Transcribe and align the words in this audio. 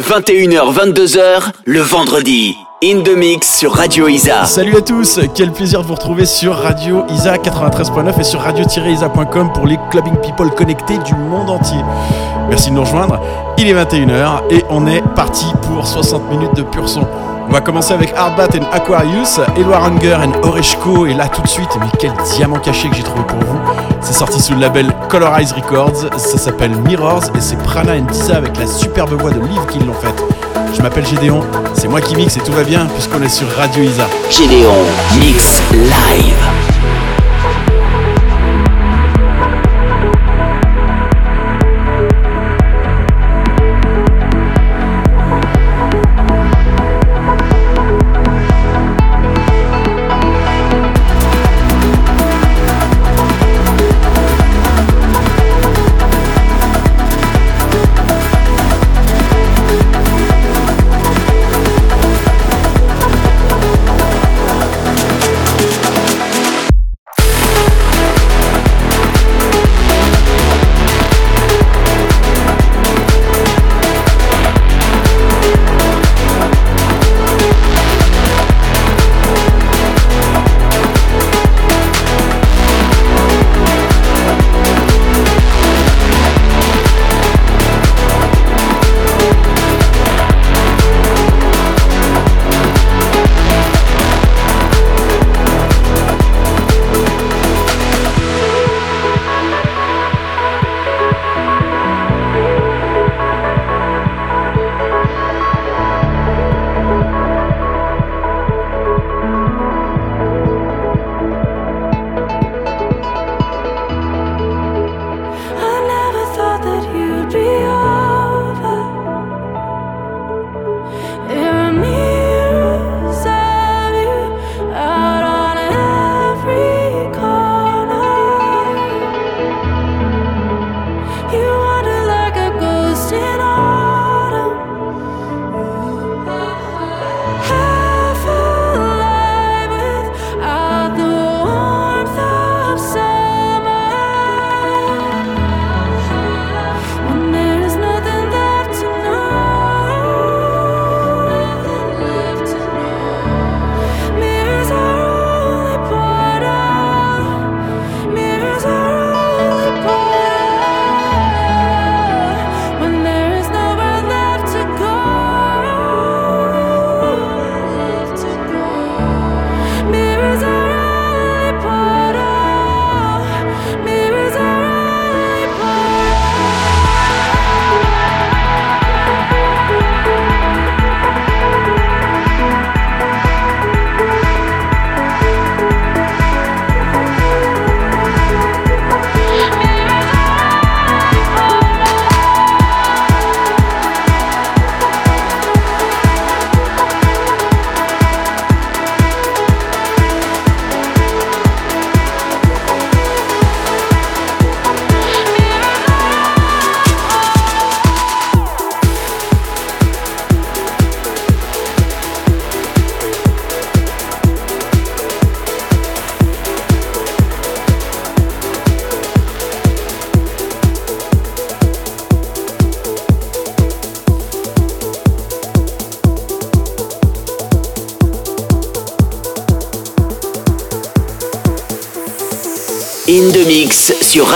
21h, 0.00 0.72
22h, 0.72 1.50
le 1.64 1.80
vendredi. 1.80 2.56
In 2.84 3.02
the 3.02 3.16
Mix 3.16 3.58
sur 3.58 3.72
Radio 3.72 4.06
Isa. 4.06 4.44
Salut 4.44 4.76
à 4.76 4.80
tous, 4.80 5.18
quel 5.34 5.50
plaisir 5.50 5.82
de 5.82 5.86
vous 5.88 5.94
retrouver 5.94 6.24
sur 6.24 6.54
Radio 6.54 7.04
Isa 7.10 7.36
93.9 7.36 8.20
et 8.20 8.22
sur 8.22 8.40
radio-isa.com 8.40 9.50
pour 9.52 9.66
les 9.66 9.76
clubbing 9.90 10.14
people 10.18 10.50
connectés 10.50 10.98
du 10.98 11.16
monde 11.16 11.50
entier. 11.50 11.80
Merci 12.48 12.70
de 12.70 12.76
nous 12.76 12.82
rejoindre. 12.82 13.20
Il 13.58 13.66
est 13.66 13.74
21h 13.74 14.42
et 14.52 14.62
on 14.70 14.86
est 14.86 15.02
parti 15.16 15.46
pour 15.62 15.84
60 15.84 16.30
minutes 16.30 16.54
de 16.54 16.62
pur 16.62 16.88
son. 16.88 17.04
On 17.48 17.52
va 17.52 17.62
commencer 17.62 17.94
avec 17.94 18.12
Hardbat 18.14 18.50
and 18.56 18.66
Aquarius, 18.72 19.40
Eloi 19.56 19.78
Hunger 19.78 20.16
and 20.22 20.46
Oreshko 20.46 21.06
et 21.06 21.14
là 21.14 21.28
tout 21.28 21.40
de 21.40 21.48
suite, 21.48 21.70
mais 21.80 21.86
quel 21.98 22.12
diamant 22.34 22.58
caché 22.58 22.90
que 22.90 22.96
j'ai 22.96 23.02
trouvé 23.02 23.22
pour 23.26 23.38
vous. 23.38 23.58
C'est 24.02 24.12
sorti 24.12 24.38
sous 24.38 24.52
le 24.52 24.60
label 24.60 24.92
Colorize 25.08 25.52
Records, 25.52 26.18
ça 26.18 26.36
s'appelle 26.36 26.72
Mirrors 26.86 27.24
et 27.34 27.40
c'est 27.40 27.56
Prana 27.62 27.92
and 27.94 28.02
Disa 28.12 28.36
avec 28.36 28.58
la 28.58 28.66
superbe 28.66 29.14
voix 29.14 29.30
de 29.30 29.40
Liv 29.40 29.60
qui 29.70 29.78
l'ont 29.78 29.94
faite. 29.94 30.22
Je 30.76 30.82
m'appelle 30.82 31.06
Gédéon, 31.06 31.40
c'est 31.72 31.88
moi 31.88 32.02
qui 32.02 32.16
mixe 32.16 32.36
et 32.36 32.40
tout 32.40 32.52
va 32.52 32.64
bien 32.64 32.86
puisqu'on 32.86 33.22
est 33.22 33.30
sur 33.30 33.48
Radio 33.56 33.82
Isa. 33.82 34.06
Gédéon 34.30 34.74
Mix 35.18 35.62
Live. 35.72 36.77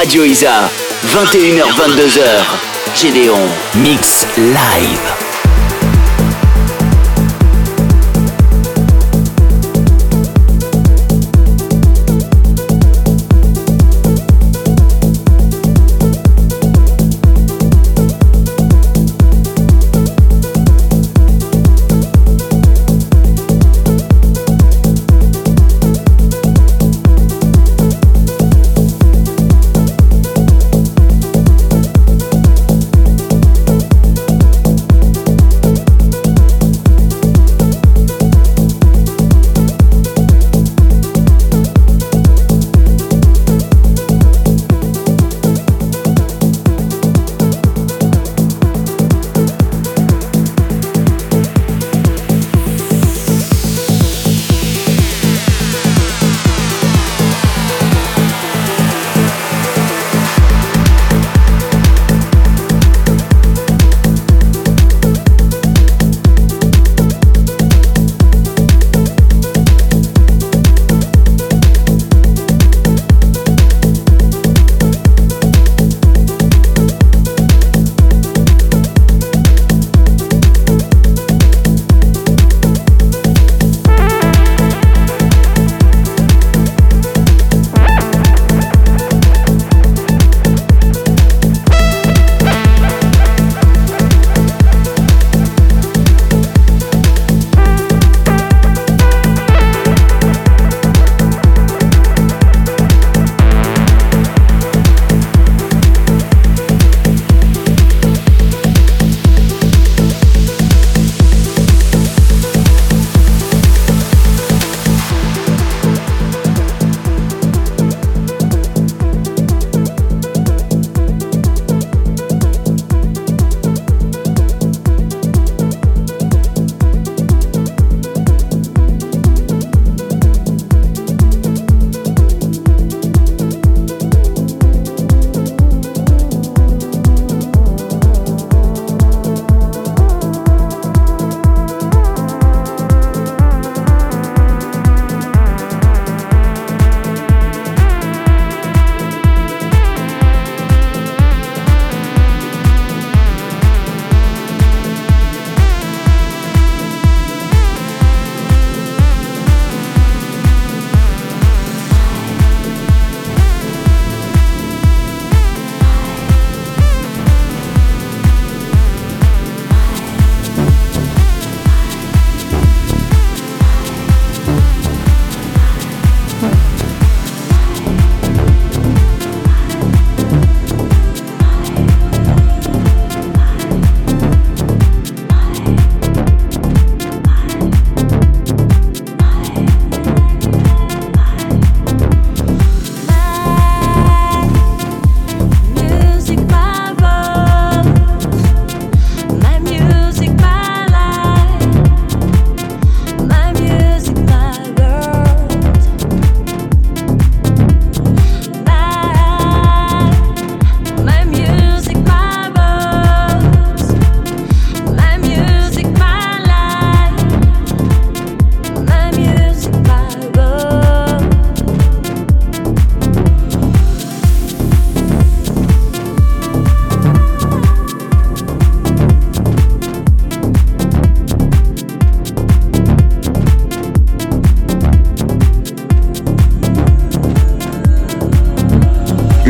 Radio 0.03 0.25
Isa. 0.25 0.69
21h-22h. 1.15 2.43
Gédéon 2.93 3.39
Mix 3.77 4.27
Live. 4.37 5.22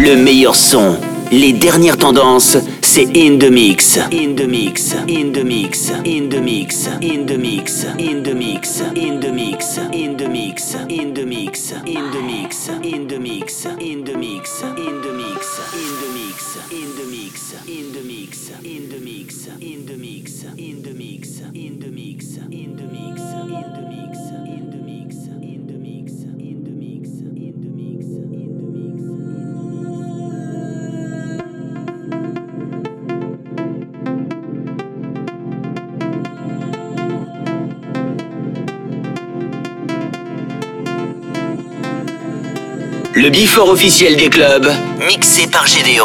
Le 0.03 0.17
meilleur 0.17 0.57
son. 0.57 0.97
Les 1.31 1.53
dernières 1.53 1.97
tendances, 1.97 2.59
c'est 2.81 3.07
In 3.17 3.39
The 3.39 3.51
Mix. 3.51 3.99
In 4.13 4.35
The 4.35 4.47
Mix. 4.49 4.95
In 5.09 5.33
The 5.33 5.45
Mix. 5.45 5.91
In 5.91 6.29
The 6.29 6.41
Mix. 6.41 6.87
In 7.01 7.25
The 7.25 7.37
Mix. 7.39 7.87
In 8.01 8.25
The 8.25 8.35
Mix. 8.35 8.83
In 8.97 9.03
The 9.05 9.05
Mix. 9.05 9.12
Bifort 43.33 43.71
officiel 43.71 44.17
des 44.17 44.29
clubs, 44.29 44.71
mixé 45.09 45.47
par 45.47 45.67
Gédéon. 45.67 46.05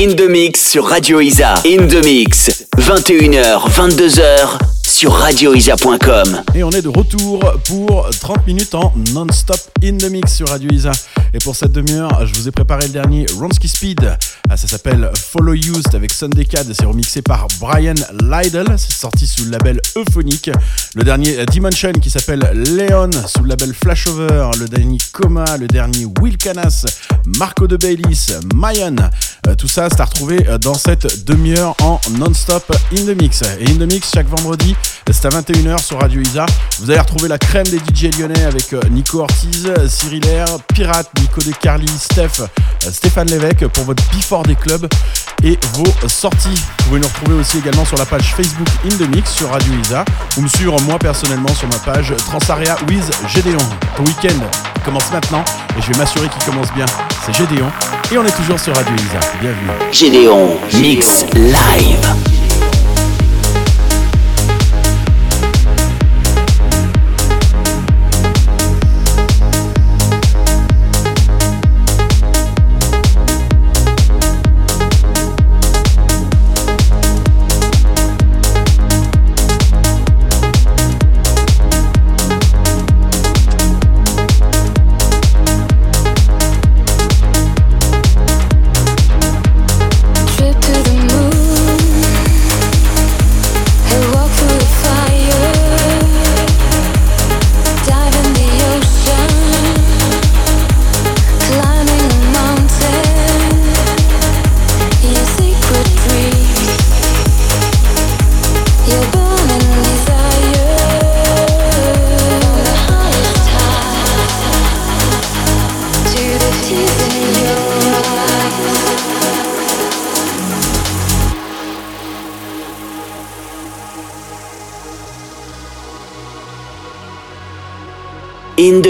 In 0.00 0.14
the 0.14 0.28
Mix 0.30 0.70
sur 0.70 0.84
Radio 0.84 1.20
Isa. 1.20 1.54
In 1.66 1.88
the 1.88 2.04
Mix, 2.04 2.68
21h, 2.76 3.68
22h 3.68 4.56
sur 4.88 5.12
radioisa.com. 5.12 6.42
Et 6.54 6.62
on 6.62 6.70
est 6.70 6.82
de 6.82 6.88
retour 6.88 7.40
pour 7.66 8.08
30 8.20 8.46
minutes 8.46 8.76
en 8.76 8.92
non-stop 9.12 9.58
in 9.82 9.96
the 9.96 10.08
mix 10.08 10.36
sur 10.36 10.48
Radio 10.48 10.70
Isa. 10.70 10.92
Et 11.34 11.38
pour 11.38 11.56
cette 11.56 11.72
demi-heure, 11.72 12.24
je 12.26 12.32
vous 12.34 12.46
ai 12.46 12.52
préparé 12.52 12.86
le 12.86 12.92
dernier 12.92 13.26
Ronsky 13.40 13.66
Speed. 13.66 14.16
Ah, 14.50 14.56
ça 14.56 14.66
s'appelle 14.66 15.10
Follow 15.14 15.54
c'est 15.82 15.94
avec 15.94 16.10
Sunday 16.10 16.46
Cad, 16.46 16.66
c'est 16.72 16.86
remixé 16.86 17.20
par 17.20 17.46
Brian 17.60 17.94
Lydell, 18.22 18.66
c'est 18.78 18.92
sorti 18.92 19.26
sous 19.26 19.44
le 19.44 19.50
label 19.50 19.78
Euphonique. 19.94 20.50
Le 20.94 21.04
dernier 21.04 21.44
Dimension 21.46 21.92
qui 21.92 22.08
s'appelle 22.08 22.40
Leon 22.54 23.10
sous 23.26 23.42
le 23.42 23.50
label 23.50 23.74
Flashover. 23.74 24.50
Le 24.58 24.66
dernier 24.66 24.96
Coma, 25.12 25.44
le 25.58 25.66
dernier 25.66 26.06
Will 26.20 26.38
Canas, 26.38 26.86
Marco 27.38 27.66
de 27.66 27.76
Baylis, 27.76 28.28
Mayan. 28.54 28.96
Euh, 29.46 29.54
tout 29.54 29.68
ça, 29.68 29.88
c'est 29.90 30.00
à 30.00 30.04
retrouver 30.04 30.46
euh, 30.48 30.58
dans 30.58 30.74
cette 30.74 31.24
demi-heure 31.26 31.74
en 31.82 32.00
non-stop 32.18 32.74
in 32.92 33.04
the 33.04 33.20
mix. 33.20 33.42
Et 33.60 33.70
in 33.70 33.74
the 33.76 33.92
mix 33.92 34.10
chaque 34.14 34.28
vendredi, 34.28 34.74
c'est 35.10 35.26
à 35.26 35.28
21h 35.28 35.82
sur 35.82 36.00
Radio 36.00 36.20
Isa. 36.22 36.46
Vous 36.80 36.90
allez 36.90 37.00
retrouver 37.00 37.28
la 37.28 37.38
crème 37.38 37.66
des 37.66 37.78
DJ 37.78 38.16
lyonnais 38.18 38.44
avec 38.44 38.72
euh, 38.72 38.80
Nico 38.90 39.20
Ortiz, 39.20 39.70
Cyril 39.88 40.24
R, 40.24 40.60
Pirate, 40.74 41.08
Nico 41.20 41.40
De 41.40 41.52
Steph, 41.98 42.44
Stéphane 42.90 43.28
Lévesque 43.28 43.66
pour 43.68 43.84
votre 43.84 44.02
before 44.10 44.37
des 44.42 44.54
clubs 44.54 44.88
et 45.42 45.58
vos 45.74 46.08
sorties. 46.08 46.48
Vous 46.78 46.84
pouvez 46.88 47.00
nous 47.00 47.06
retrouver 47.08 47.34
aussi 47.34 47.58
également 47.58 47.84
sur 47.84 47.96
la 47.96 48.06
page 48.06 48.34
Facebook 48.34 48.68
In 48.84 48.96
The 48.96 49.14
Mix 49.14 49.32
sur 49.32 49.50
Radio 49.50 49.72
Isa 49.82 50.04
ou 50.36 50.42
me 50.42 50.48
suivre 50.48 50.80
moi 50.82 50.98
personnellement 50.98 51.54
sur 51.54 51.68
ma 51.68 51.78
page 51.78 52.14
Transaria 52.16 52.76
with 52.88 53.10
Gédéon. 53.28 53.58
Le 53.98 54.04
week-end 54.04 54.38
commence 54.84 55.10
maintenant 55.12 55.44
et 55.78 55.82
je 55.82 55.92
vais 55.92 55.98
m'assurer 55.98 56.28
qu'il 56.28 56.44
commence 56.44 56.72
bien. 56.74 56.86
C'est 57.24 57.34
Gédéon 57.34 57.70
et 58.12 58.18
on 58.18 58.24
est 58.24 58.36
toujours 58.36 58.58
sur 58.58 58.74
Radio 58.74 58.94
Isa. 58.94 59.20
Bienvenue. 59.40 59.92
Gédéon 59.92 60.56
Mix 60.74 61.24
Live. 61.34 62.37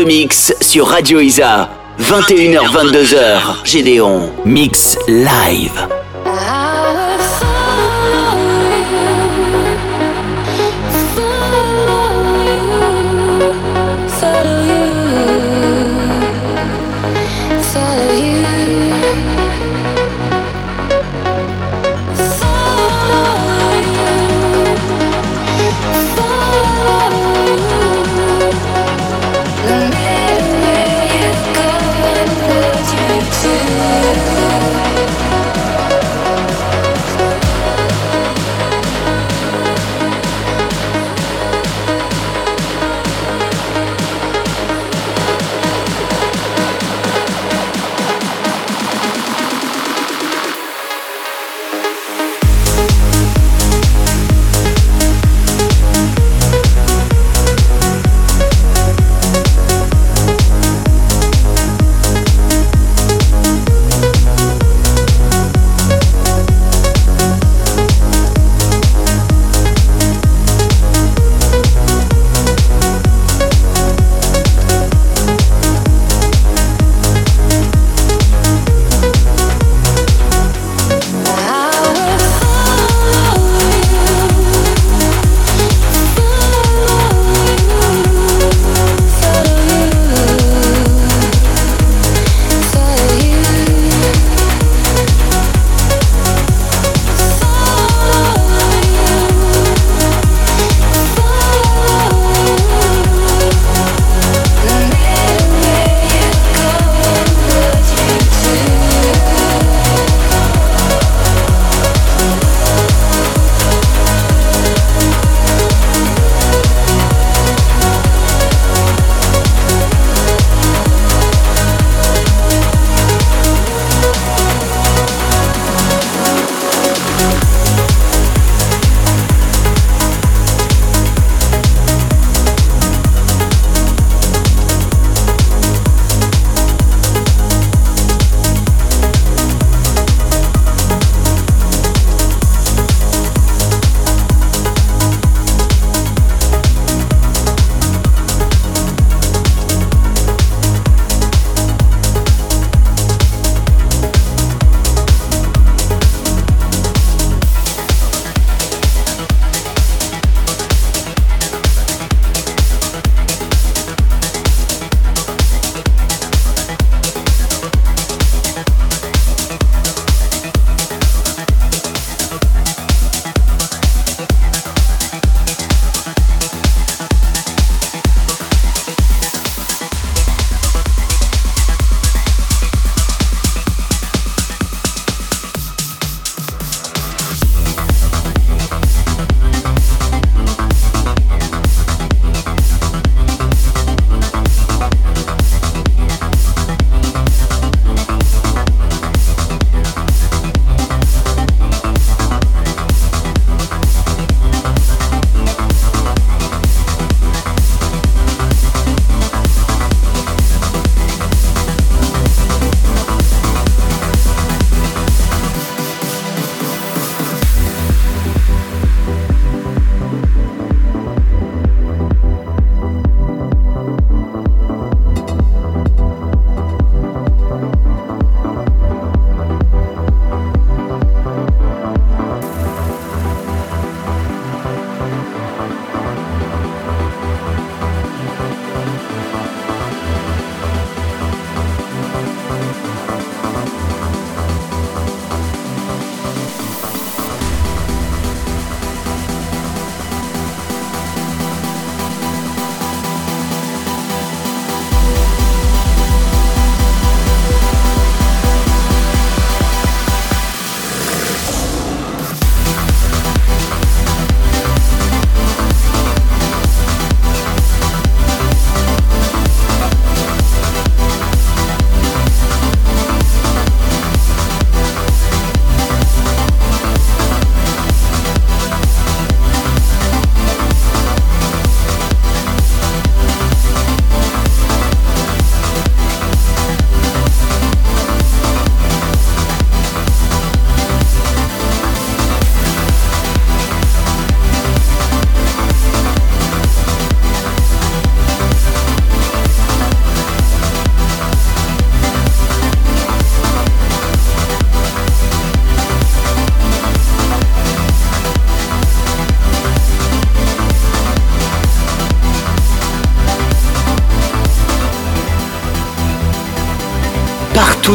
Mix 0.09 0.55
sur 0.63 0.87
Radio 0.87 1.21
Isa. 1.21 1.69
21h-22h, 2.01 3.63
Gédéon. 3.67 4.33
Mix 4.47 4.97
live. 5.07 6.08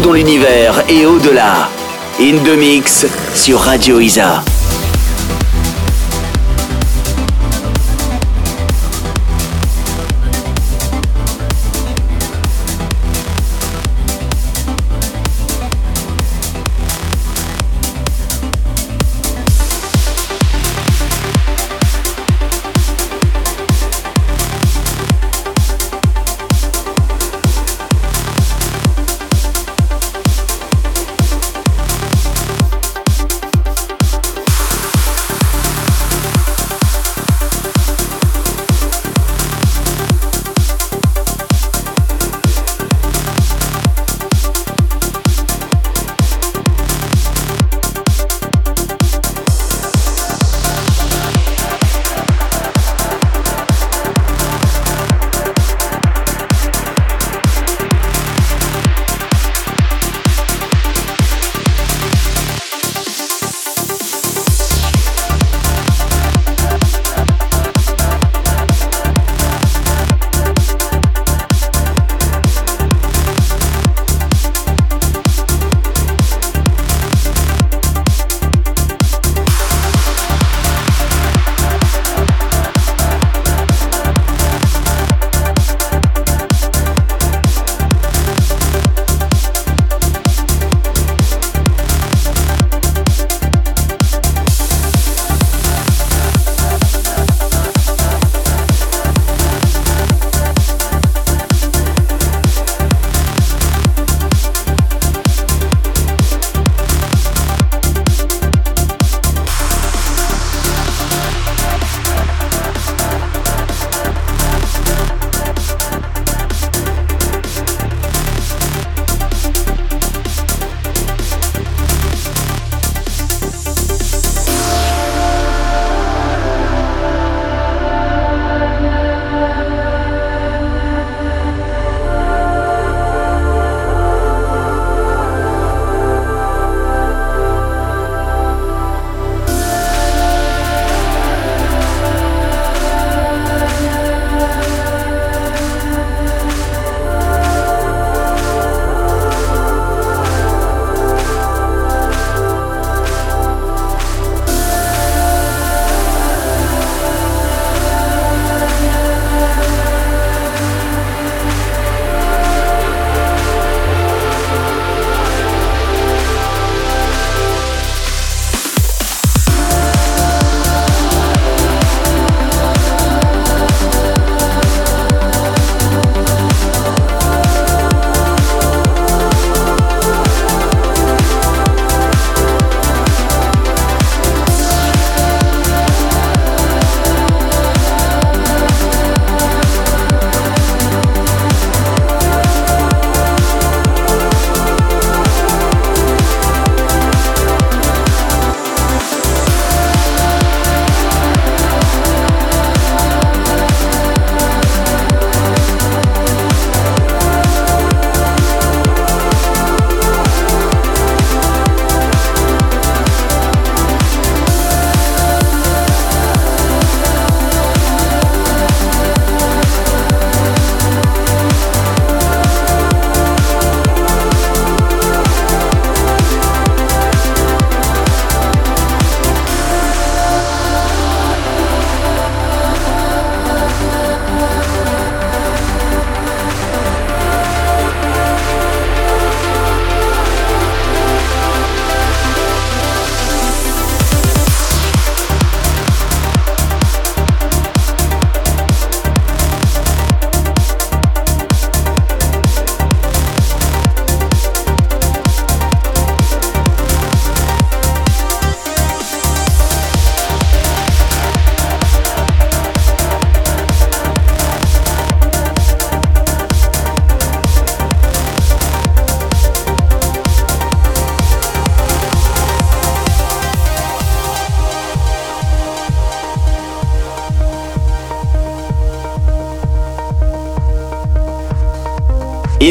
Dans 0.03 0.13
l'univers 0.13 0.83
et 0.89 1.05
au-delà. 1.05 1.69
In 2.19 2.37
the 2.43 2.57
Mix 2.57 3.05
sur 3.33 3.59
Radio 3.59 3.99
Isa. 3.99 4.43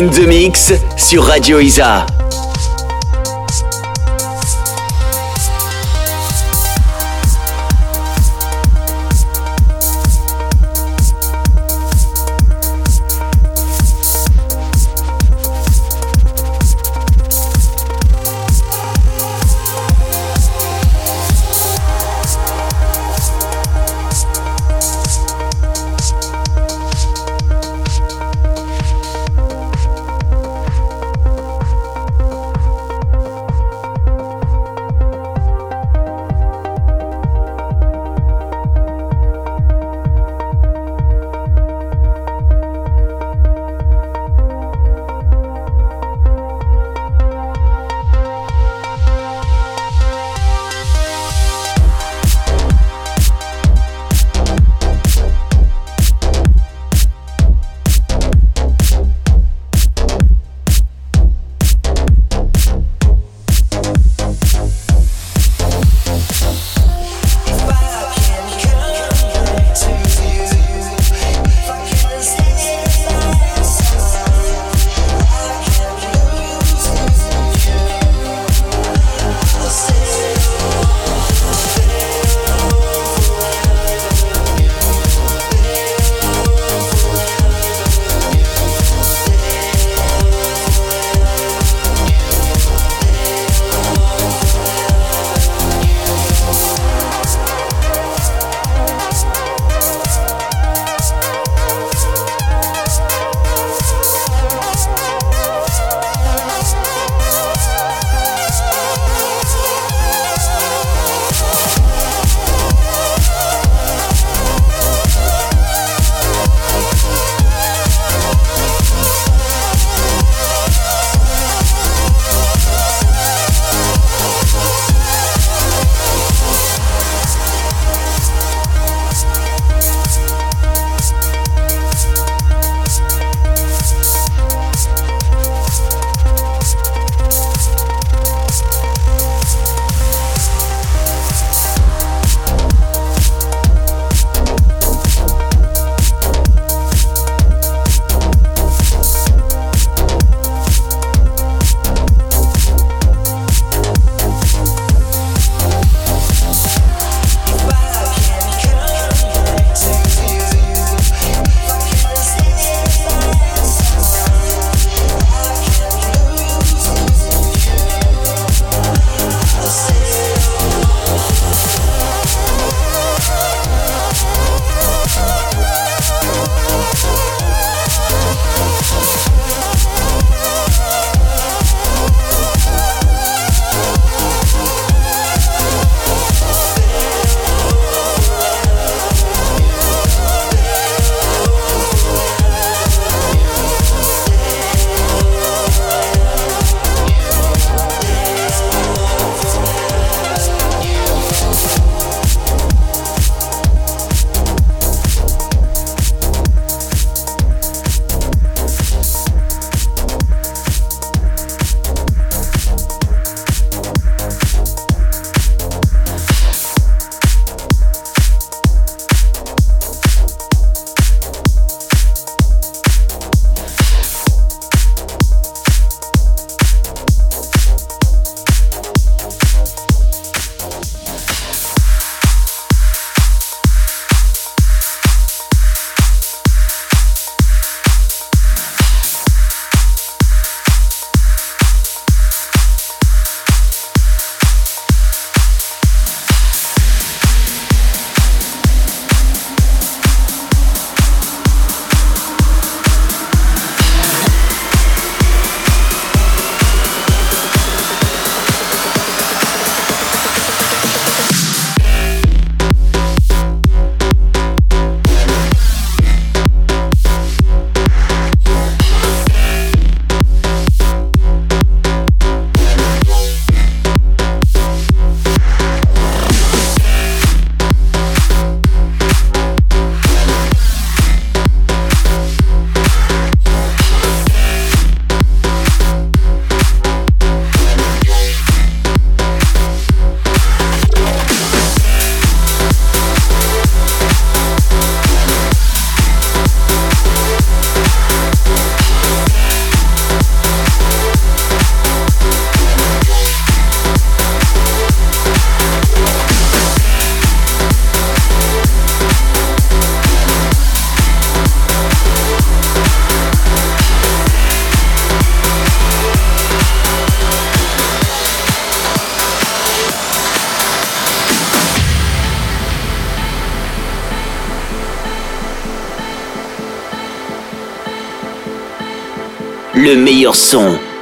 In 0.02 0.10
the 0.10 0.26
Mix 0.26 0.72
sur 0.96 1.22
Radio 1.22 1.60
Isa. 1.60 2.04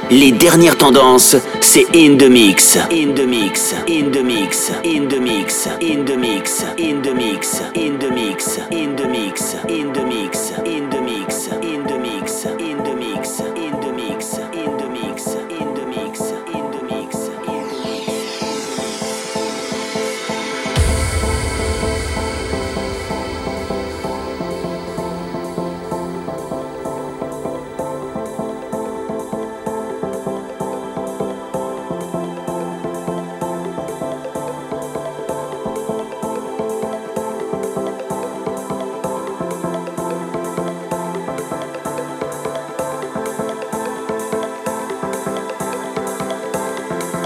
Les 0.09 0.31
dernières 0.31 0.77
tendances, 0.77 1.35
c'est 1.59 1.85
In 1.93 2.17
The 2.17 2.29
Mix. 2.29 2.77
In 2.89 3.13
The 3.13 3.27
Mix. 3.27 3.73
In 3.87 4.09
The 4.09 4.23
Mix. 4.23 4.71
In 4.85 5.07
The 5.09 5.19
Mix. 5.19 5.67
In 5.81 6.05
The 6.05 6.15
Mix. 6.15 6.63
In 6.77 7.01
The 7.01 7.13
Mix. 7.13 7.61
In 7.75 7.97
The 7.97 8.09
Mix. 8.11 8.59
In 8.71 8.87
The 8.87 8.90
Mix. 8.90 8.90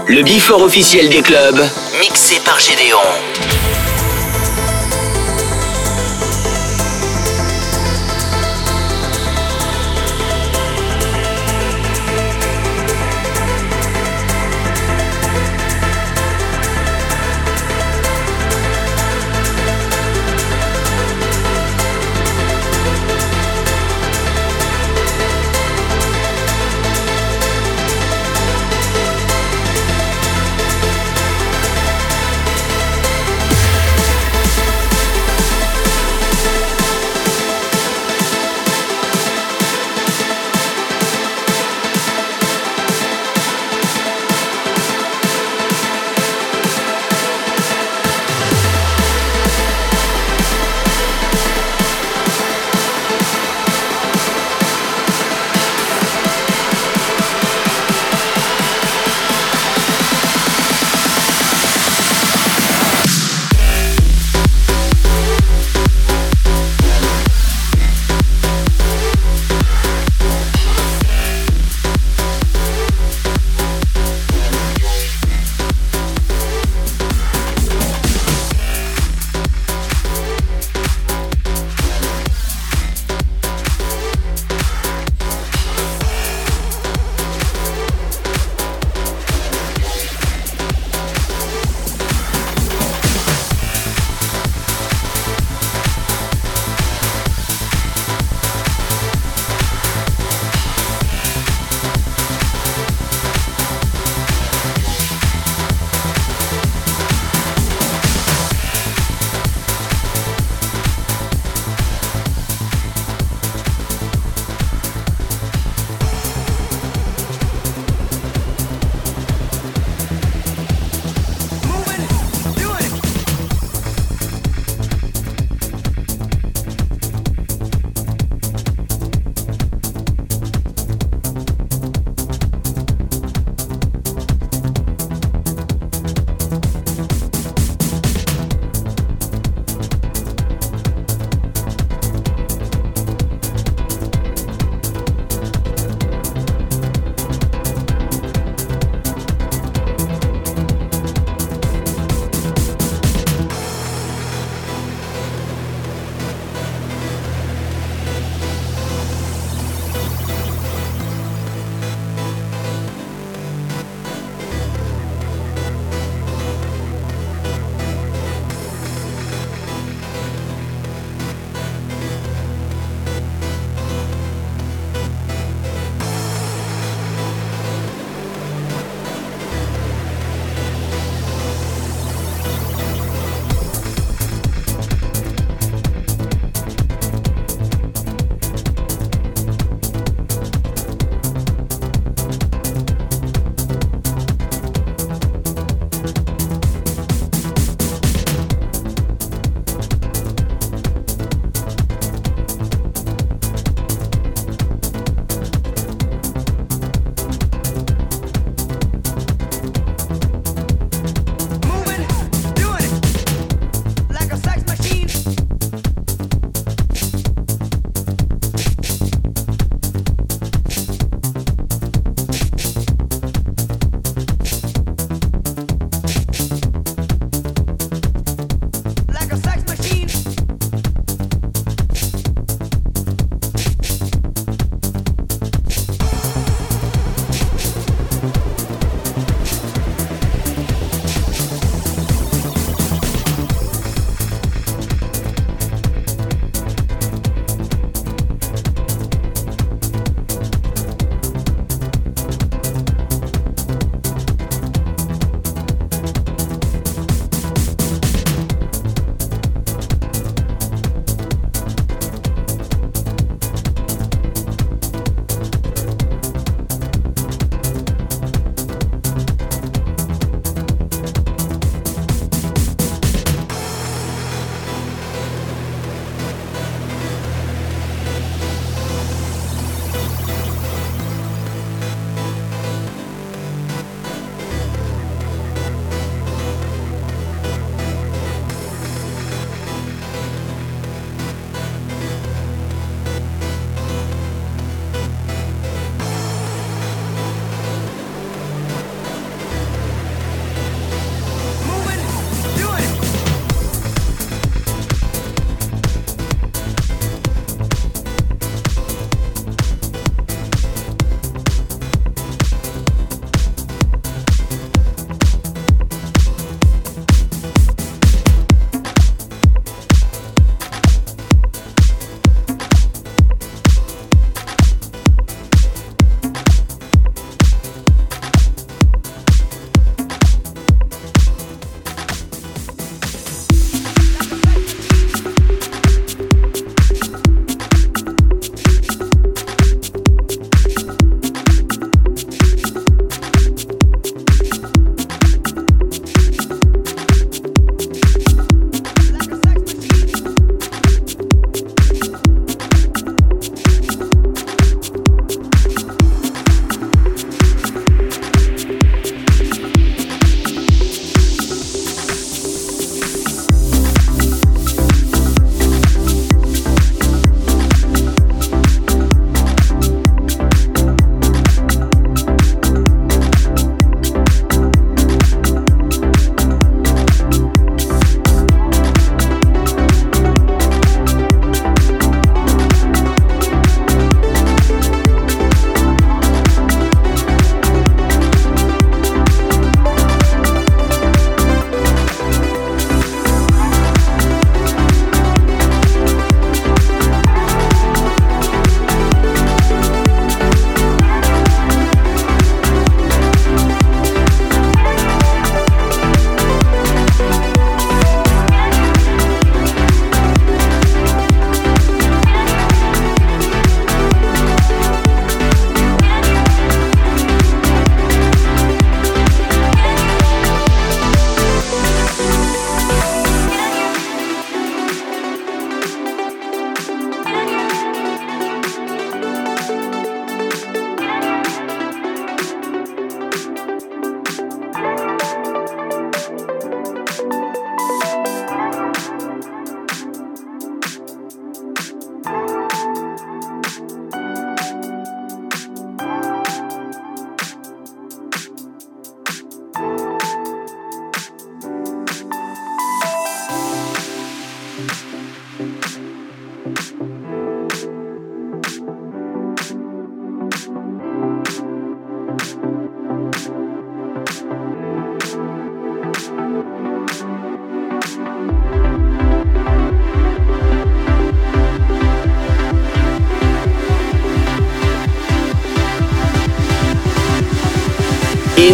Le 0.08 0.22
bifort 0.22 0.62
officiel 0.62 1.08
des 1.08 1.20
clubs, 1.20 1.60
mixé 2.00 2.38
par 2.44 2.60
Gédéon. 2.60 2.98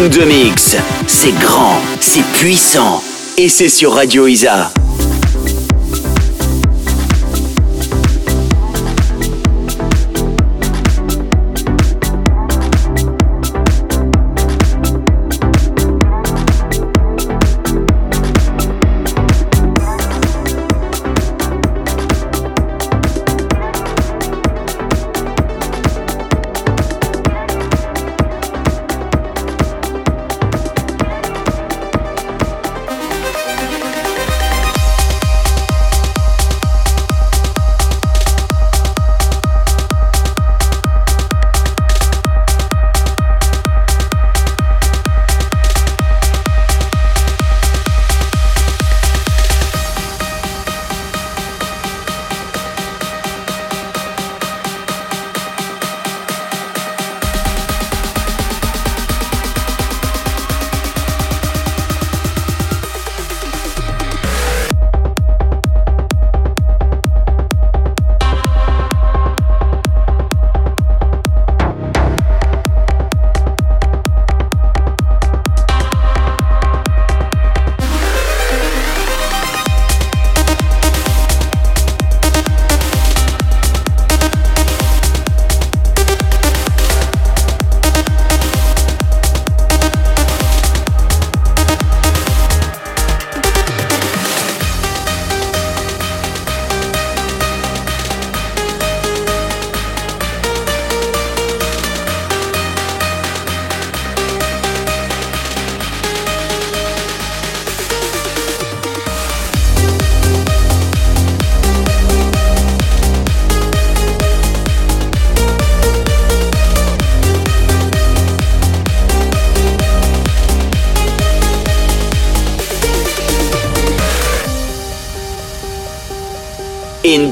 In 0.03 0.09
the 0.09 0.25
Mix. 0.25 0.75
C'est 1.07 1.31
grand, 1.39 1.79
c'est 2.01 2.25
puissant. 2.33 3.01
Et 3.37 3.47
c'est 3.47 3.69
sur 3.69 3.93
Radio 3.93 4.27
Isa. 4.27 4.69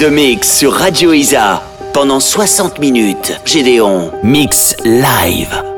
The 0.01 0.05
Mix 0.05 0.57
sur 0.57 0.73
Radio 0.73 1.13
Isa. 1.13 1.61
Pendant 1.93 2.19
60 2.19 2.79
minutes, 2.79 3.39
Gédéon 3.45 4.11
Mix 4.23 4.75
Live. 4.83 5.70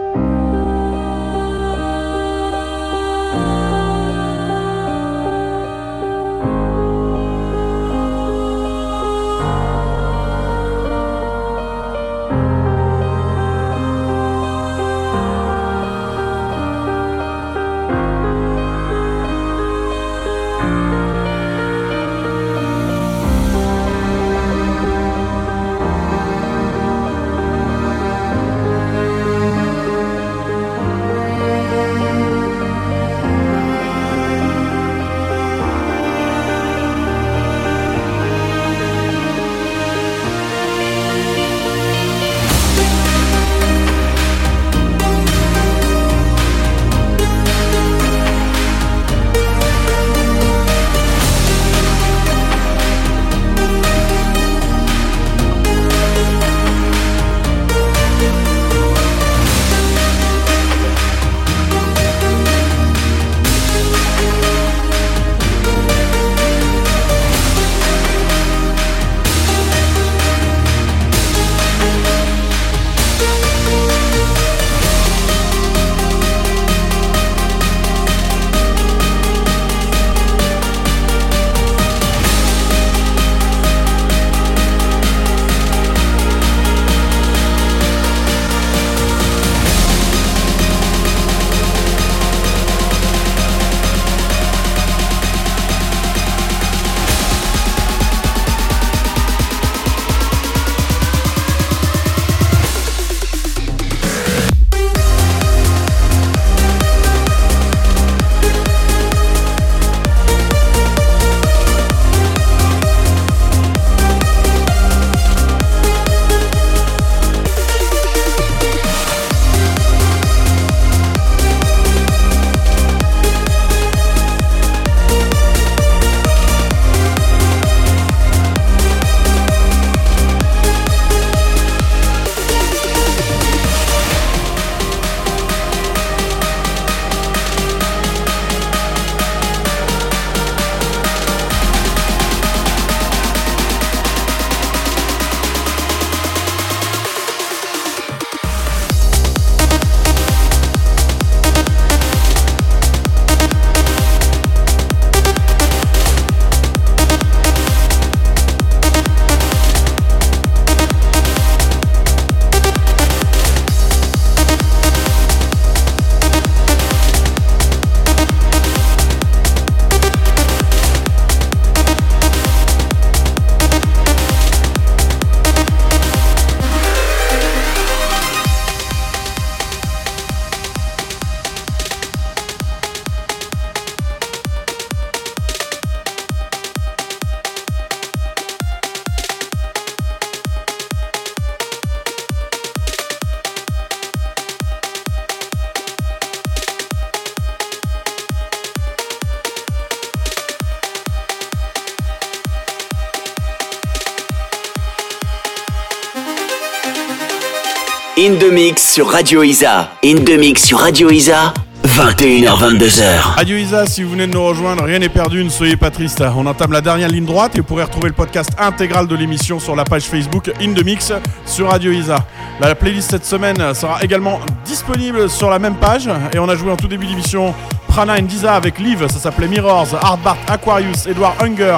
In 208.26 208.36
the 208.40 208.54
Mix 208.54 208.94
sur 208.94 209.10
Radio 209.10 209.44
Isa. 209.44 209.90
In 210.02 210.24
the 210.24 210.38
Mix 210.40 210.64
sur 210.64 210.80
Radio 210.80 211.10
Isa. 211.10 211.54
21h22h. 211.86 213.20
Radio 213.36 213.58
Isa, 213.58 213.86
si 213.86 214.02
vous 214.02 214.12
venez 214.12 214.28
de 214.28 214.32
nous 214.32 214.46
rejoindre, 214.46 214.86
rien 214.86 215.00
n'est 215.00 215.10
perdu, 215.10 215.44
ne 215.44 215.50
soyez 215.50 215.76
pas 215.76 215.92
triste. 215.92 216.24
On 216.34 216.46
entame 216.46 216.72
la 216.72 216.80
dernière 216.80 217.10
ligne 217.10 217.26
droite 217.26 217.54
et 217.56 217.58
vous 217.58 217.66
pourrez 217.66 217.84
retrouver 217.84 218.08
le 218.08 218.14
podcast 218.14 218.52
intégral 218.58 219.08
de 219.08 219.16
l'émission 219.18 219.60
sur 219.60 219.76
la 219.76 219.84
page 219.84 220.04
Facebook 220.04 220.50
In 220.62 220.72
The 220.72 220.86
Mix 220.86 221.12
sur 221.46 221.70
Radio 221.70 221.92
Isa. 221.92 222.26
La 222.62 222.74
playlist 222.76 223.12
cette 223.12 223.26
semaine 223.26 223.58
sera 223.74 224.02
également 224.02 224.40
disponible 224.64 225.30
sur 225.30 225.50
la 225.50 225.60
même 225.60 225.76
page 225.76 226.10
et 226.34 226.40
on 226.40 226.48
a 226.48 226.56
joué 226.56 226.72
en 226.72 226.78
tout 226.78 226.88
début 226.88 227.08
d'émission 227.08 227.54
Prana 227.94 228.14
and 228.14 228.24
Disa 228.24 228.56
avec 228.56 228.80
Liv, 228.80 229.06
ça 229.08 229.20
s'appelait 229.20 229.48
Mirrors, 229.48 229.94
Hardbart, 230.02 230.38
Aquarius, 230.48 231.06
Edward 231.06 231.36
Hunger, 231.40 231.78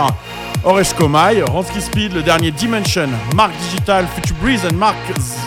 Oresh 0.66 0.94
Komai, 0.94 1.44
Ronsky 1.44 1.80
Speed, 1.80 2.14
le 2.14 2.24
dernier 2.24 2.50
Dimension, 2.50 3.08
Mark 3.36 3.52
Digital, 3.70 4.08
Future 4.16 4.36
Breeze 4.42 4.66
and 4.66 4.76
Mark 4.76 4.96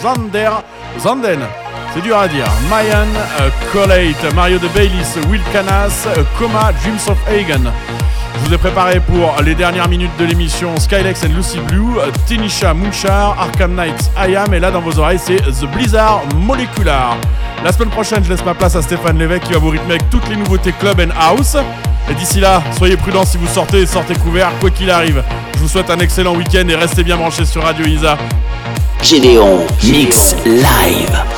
Zander, 0.01 0.51
Zanden. 1.01 1.41
C'est 1.93 2.03
dur 2.03 2.17
à 2.17 2.29
dire. 2.29 2.47
Mayan, 2.71 3.09
uh, 3.41 3.51
Collate, 3.73 4.33
Mario 4.37 4.59
de 4.59 4.69
Baylis, 4.69 5.19
Will 5.29 5.43
Canas, 5.53 6.07
uh, 6.07 6.21
Coma, 6.39 6.73
Dreams 6.85 7.01
of 7.09 7.19
Hagen. 7.27 7.73
Je 8.35 8.49
vous 8.49 8.55
ai 8.55 8.59
préparé 8.59 9.01
pour 9.01 9.35
les 9.43 9.57
dernières 9.57 9.89
minutes 9.89 10.17
de 10.21 10.25
l'émission 10.25 10.77
Skylex 10.79 11.25
and 11.25 11.35
Lucy 11.35 11.59
Blue, 11.67 11.97
uh, 11.99 12.75
Moonshar, 12.75 13.37
Arkham 13.41 13.75
Knights, 13.75 14.13
I 14.17 14.37
Am, 14.37 14.55
et 14.55 14.61
là 14.61 14.71
dans 14.71 14.81
vos 14.81 15.01
oreilles 15.01 15.19
c'est 15.19 15.39
The 15.39 15.67
Blizzard 15.75 16.23
Molecular. 16.37 17.17
La 17.65 17.73
semaine 17.73 17.91
prochaine, 17.91 18.23
je 18.23 18.31
laisse 18.31 18.45
ma 18.45 18.55
place 18.55 18.77
à 18.77 18.83
Stéphane 18.83 19.19
Lévesque 19.19 19.45
qui 19.45 19.53
va 19.53 19.59
vous 19.59 19.71
rythmer 19.71 19.95
avec 19.95 20.11
toutes 20.11 20.29
les 20.29 20.37
nouveautés 20.37 20.73
club 20.79 21.01
and 21.01 21.11
house. 21.21 21.57
Et 22.11 22.15
d'ici 22.15 22.41
là, 22.41 22.63
soyez 22.77 22.97
prudents 22.97 23.25
si 23.25 23.37
vous 23.37 23.47
sortez, 23.47 23.85
sortez 23.87 24.15
couverts, 24.15 24.53
quoi 24.61 24.71
qu'il 24.71 24.91
arrive. 24.91 25.23
Je 25.55 25.59
vous 25.59 25.69
souhaite 25.69 25.91
un 25.91 25.99
excellent 25.99 26.35
week-end 26.35 26.67
et 26.69 26.75
restez 26.75 27.05
bien 27.05 27.17
branchés 27.17 27.45
sur 27.45 27.63
Radio 27.63 27.85
Isa. 27.87 28.17
Gédéon 29.03 29.67
Mix 29.85 30.35
Live. 30.45 31.38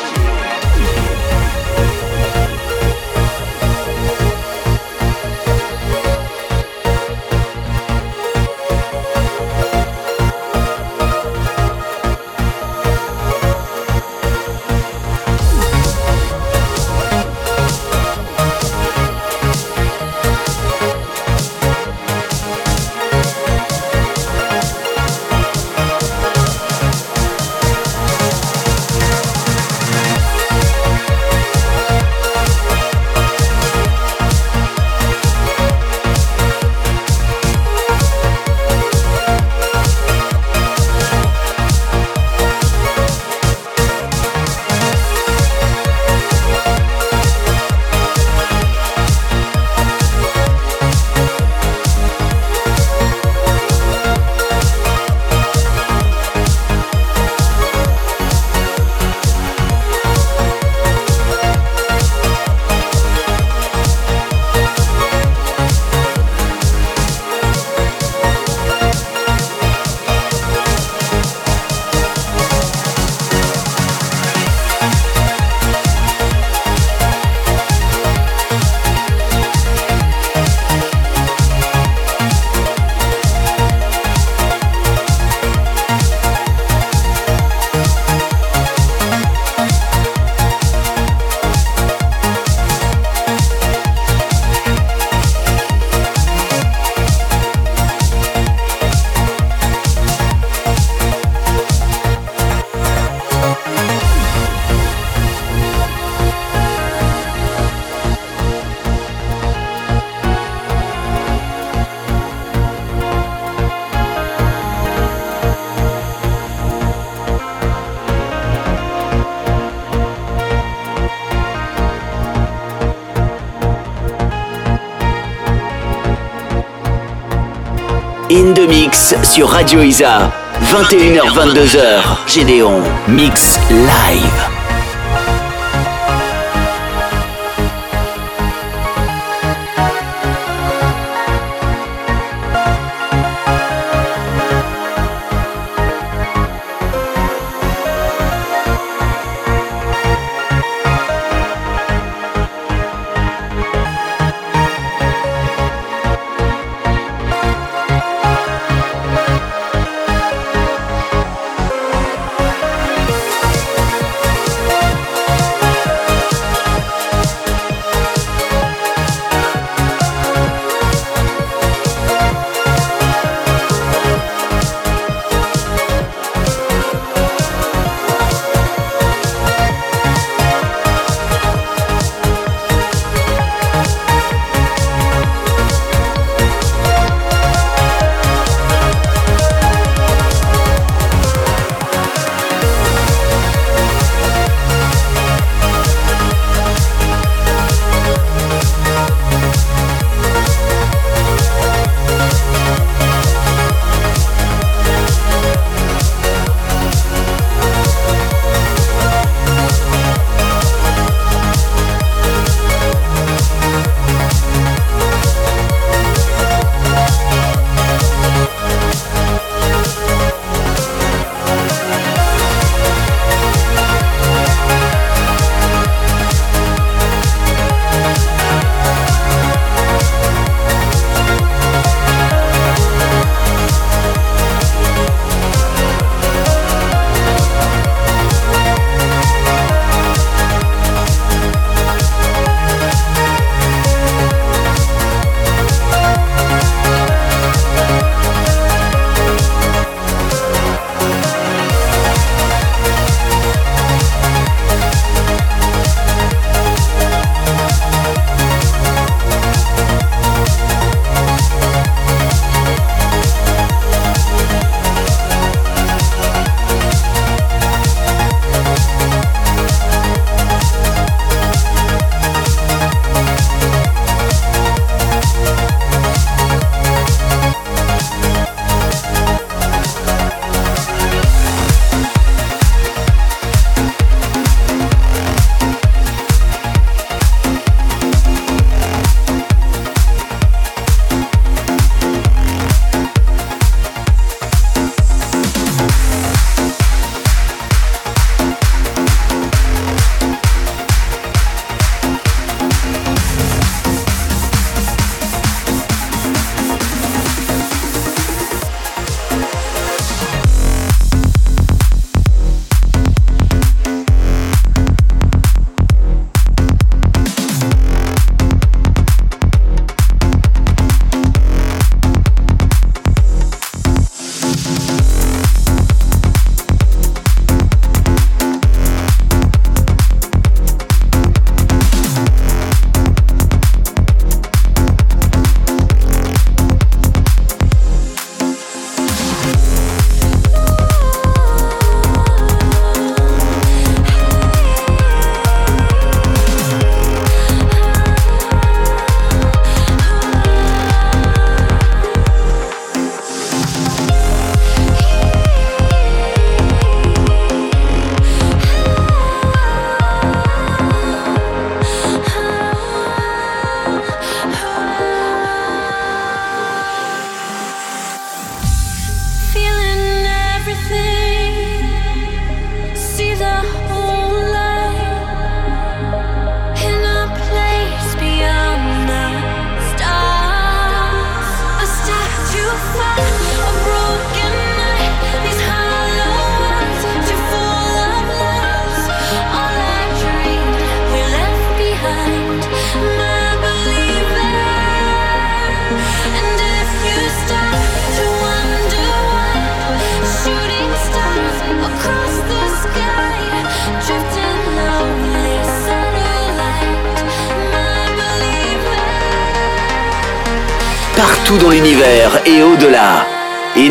Mix 128.70 129.16
sur 129.24 129.48
Radio 129.48 129.82
Isa. 129.82 130.30
21h22h. 130.70 132.28
Gédéon 132.28 132.80
Mix 133.08 133.58
Live. 133.68 134.49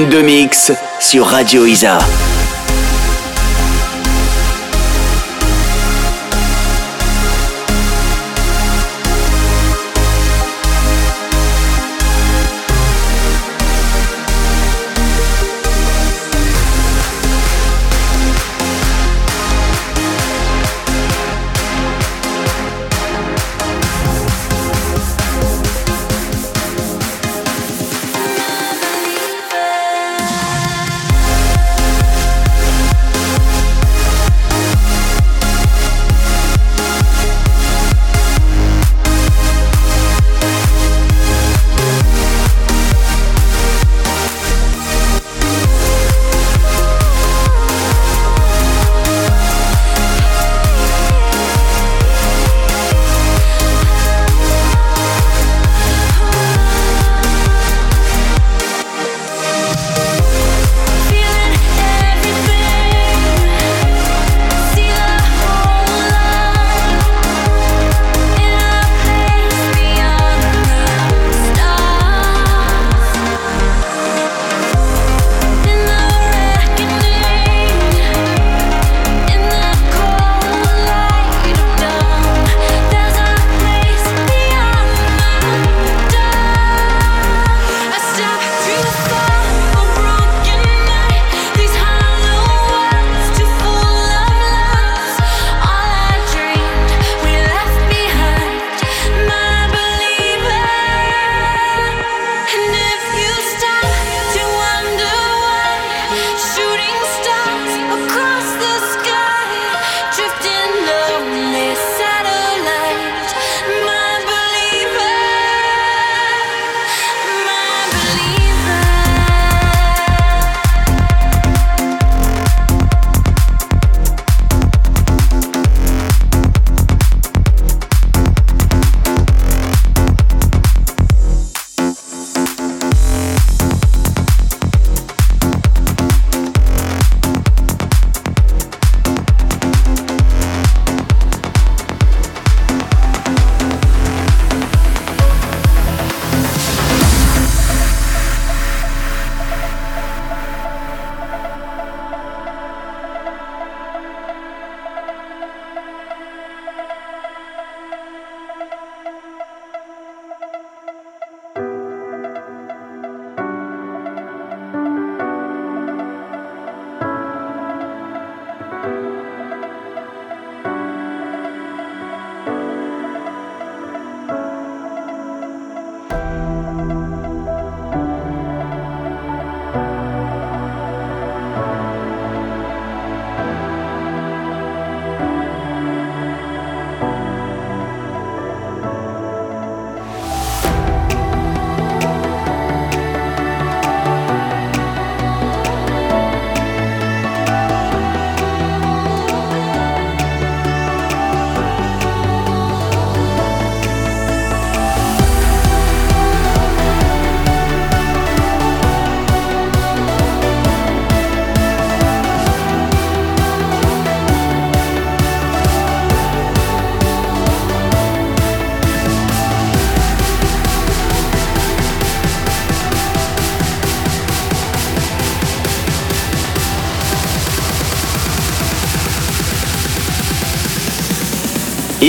The 0.10 0.24
Mix 0.24 0.72
sur 1.00 1.26
Radio 1.28 1.66
Isa. 1.66 2.00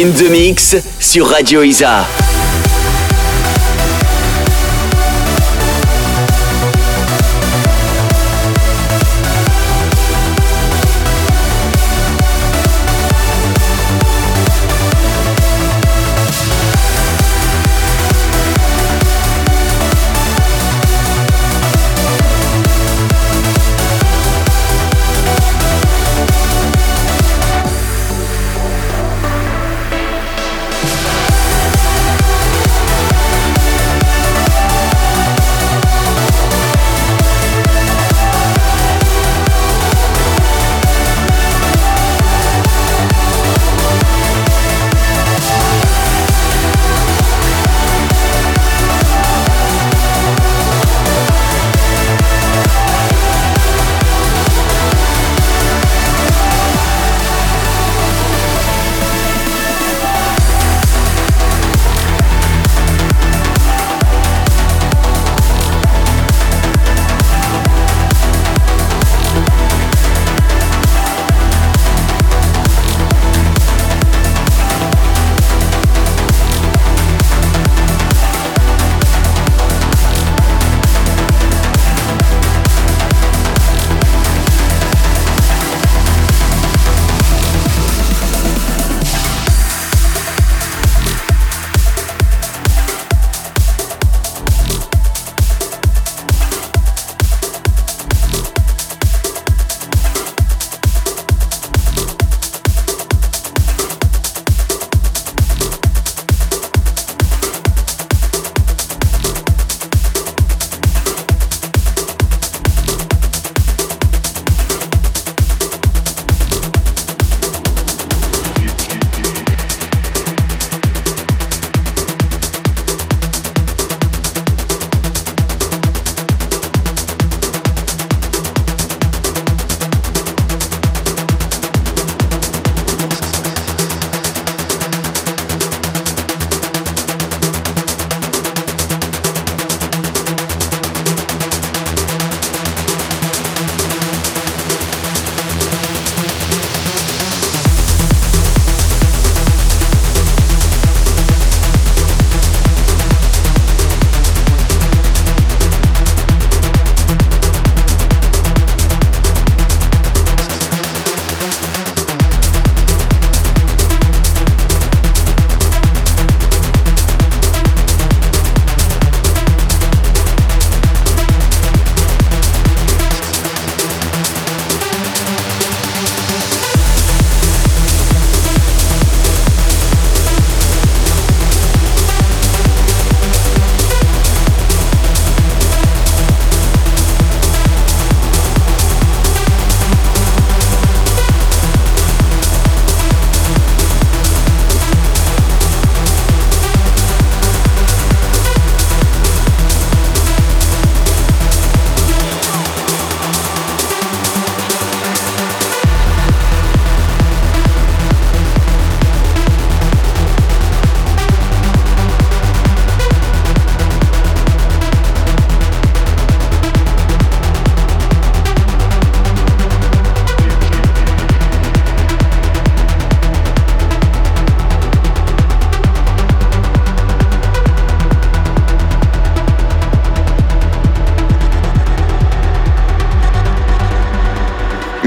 In 0.00 0.14
the 0.14 0.30
Mix 0.30 0.76
sur 0.98 1.26
Radio 1.26 1.62
Isa. 1.62 2.06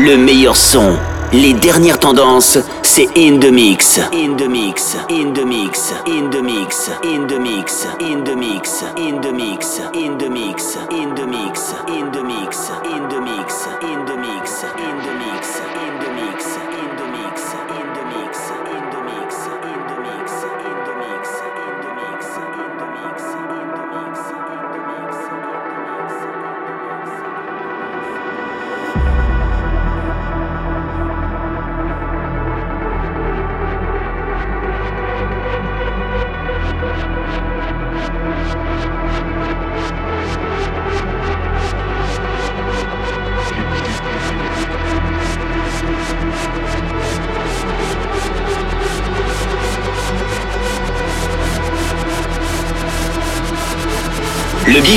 Le 0.03 0.17
meilleur 0.17 0.55
son. 0.55 0.97
Les 1.31 1.53
dernières 1.53 1.97
tendances, 1.97 2.59
c'est 2.83 3.07
In 3.17 3.39
The 3.39 3.51
Mix. 3.51 3.99
In 4.13 4.35
The 4.35 4.47
Mix. 4.47 4.97
In 5.09 5.33
The 5.33 5.45
Mix. 5.45 5.93
In 6.07 6.29
The 6.29 6.41
Mix. 6.41 6.91
In 7.05 7.25
The 7.25 7.39
Mix. 7.39 7.87
In 7.99 8.23
The 8.23 8.35
Mix. 8.35 8.83
In 8.97 9.21
The 9.21 9.31
Mix. 9.31 9.79
In 9.79 9.79
The 9.79 9.79
Mix. 9.79 9.81
In 9.95 10.17
The 10.17 10.29
Mix. 10.29 10.77
In 10.91 11.15
The 11.15 11.25
Mix. 11.25 11.73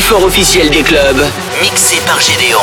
Le 0.07 0.11
bifort 0.11 0.27
officiel 0.29 0.71
des 0.71 0.83
clubs, 0.83 1.27
mixé 1.61 1.97
par 2.07 2.21
Gédéon. 2.21 2.61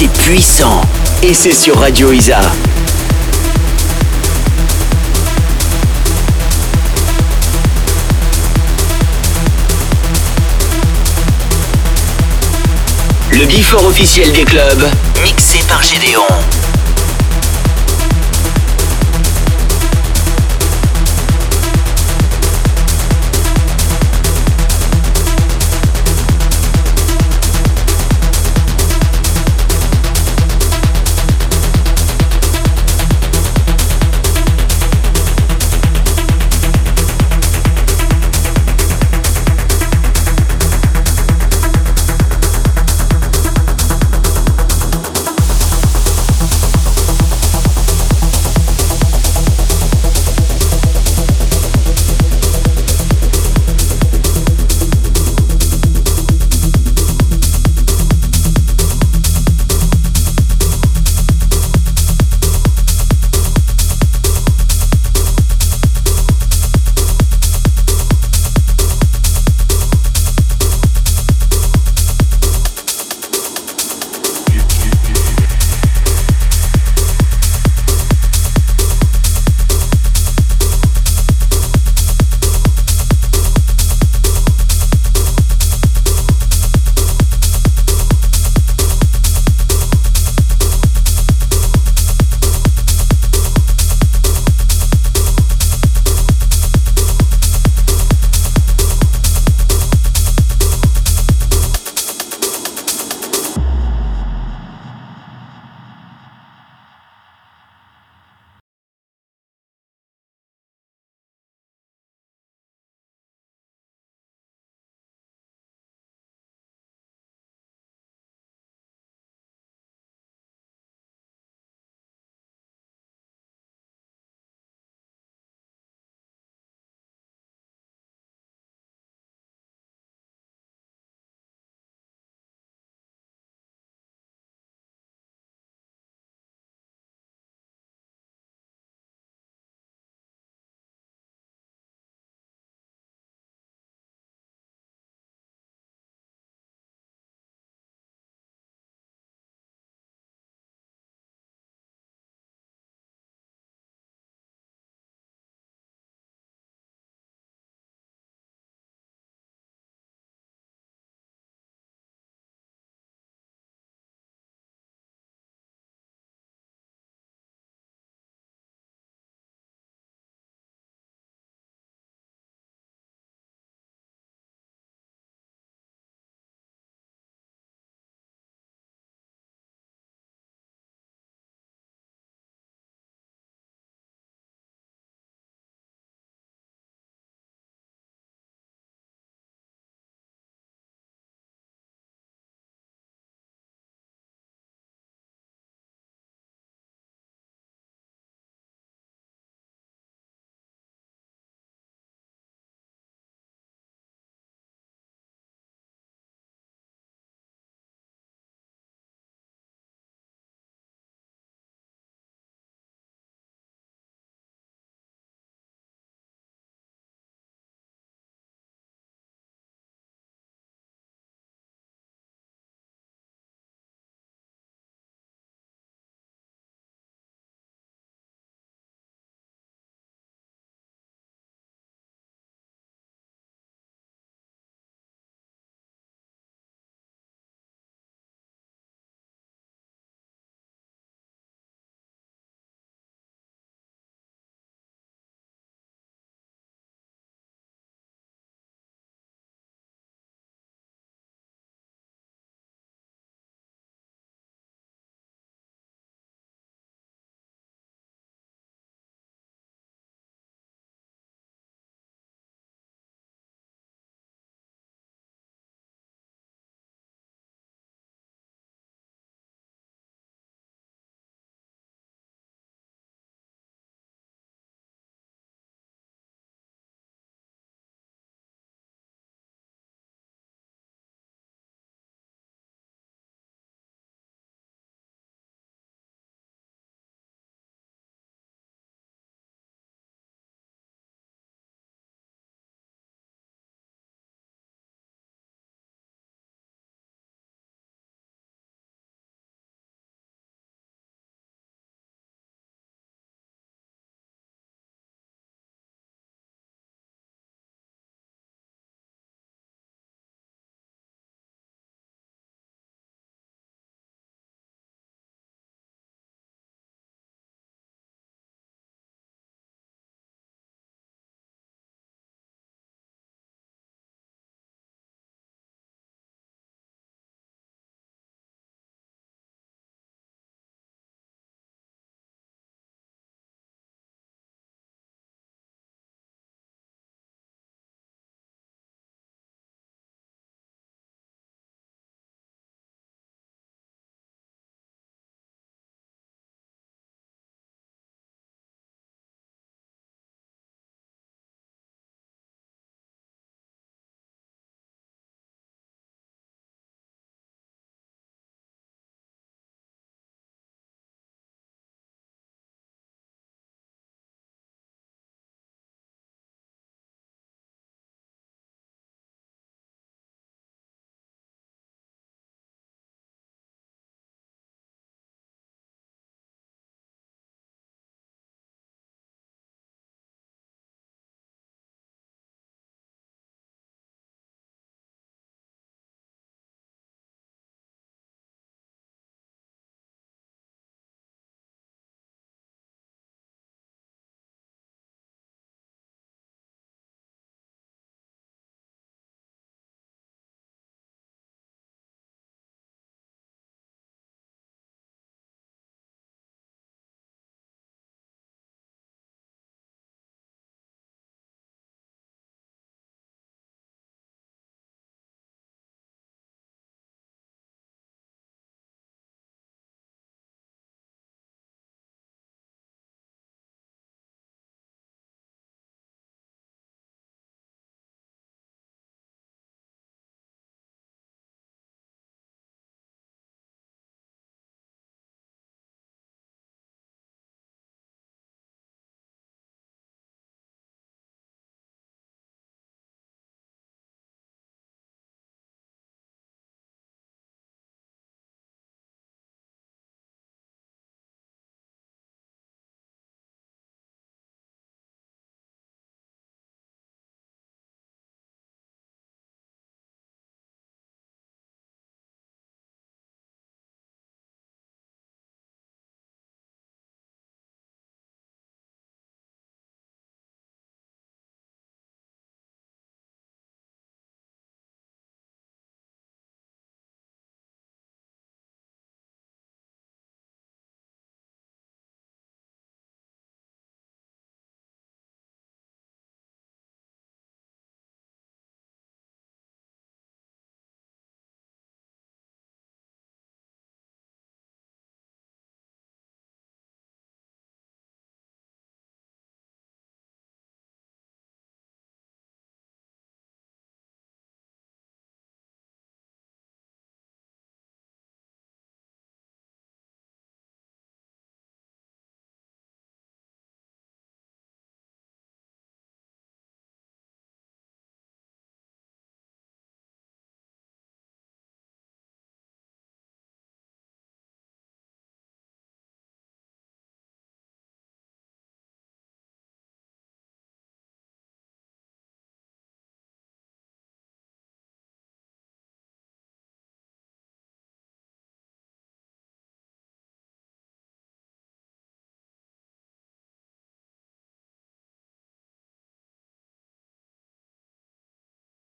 C'est 0.00 0.06
puissant, 0.12 0.80
et 1.24 1.34
c'est 1.34 1.50
sur 1.50 1.76
Radio 1.76 2.12
Isa. 2.12 2.40
Le 13.32 13.44
bifort 13.46 13.84
officiel 13.86 14.30
des 14.30 14.44
clubs, 14.44 14.88
mixé 15.24 15.58
par 15.68 15.82
Gédéon. 15.82 16.22